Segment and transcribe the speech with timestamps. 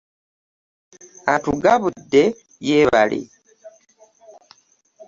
[1.33, 2.23] Arugabudde
[2.67, 3.19] yeebale.